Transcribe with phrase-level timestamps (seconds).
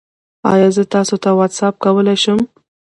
[0.51, 2.39] ایا زه تاسو ته واټساپ کولی شم؟